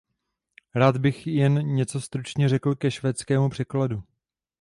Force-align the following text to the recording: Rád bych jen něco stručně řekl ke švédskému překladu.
Rád 0.75 0.97
bych 0.97 1.27
jen 1.27 1.75
něco 1.75 2.01
stručně 2.01 2.49
řekl 2.49 2.75
ke 2.75 2.91
švédskému 2.91 3.49
překladu. 3.49 4.03